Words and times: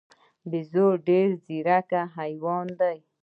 بیزو 0.49 0.87
ډېر 1.07 1.27
ځیرک 1.45 1.89
حیوان 2.15 2.67
دی. 2.79 2.97